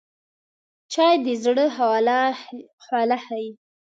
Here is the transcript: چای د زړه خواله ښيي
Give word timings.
چای 0.93 1.13
د 1.25 1.27
زړه 1.43 1.65
خواله 2.83 3.17
ښيي 3.27 3.49